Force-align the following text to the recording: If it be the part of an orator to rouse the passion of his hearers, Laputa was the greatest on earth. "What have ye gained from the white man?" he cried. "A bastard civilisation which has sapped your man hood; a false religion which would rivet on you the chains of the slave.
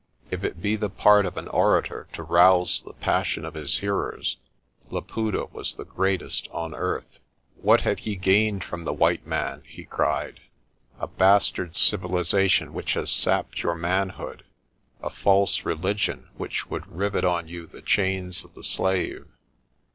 If 0.31 0.43
it 0.43 0.63
be 0.63 0.75
the 0.75 0.89
part 0.89 1.27
of 1.27 1.37
an 1.37 1.47
orator 1.49 2.07
to 2.13 2.23
rouse 2.23 2.81
the 2.81 2.93
passion 2.95 3.45
of 3.45 3.53
his 3.53 3.77
hearers, 3.77 4.37
Laputa 4.89 5.45
was 5.53 5.75
the 5.75 5.85
greatest 5.85 6.47
on 6.49 6.73
earth. 6.73 7.19
"What 7.61 7.81
have 7.81 7.99
ye 7.99 8.15
gained 8.15 8.63
from 8.63 8.83
the 8.83 8.93
white 8.93 9.27
man?" 9.27 9.61
he 9.75 9.85
cried. 9.85 10.39
"A 10.99 11.05
bastard 11.05 11.77
civilisation 11.77 12.73
which 12.73 12.95
has 12.95 13.11
sapped 13.11 13.61
your 13.61 13.75
man 13.75 14.09
hood; 14.09 14.43
a 15.03 15.11
false 15.11 15.65
religion 15.65 16.29
which 16.35 16.67
would 16.67 16.87
rivet 16.87 17.23
on 17.23 17.47
you 17.47 17.67
the 17.67 17.83
chains 17.83 18.43
of 18.43 18.55
the 18.55 18.63
slave. 18.63 19.27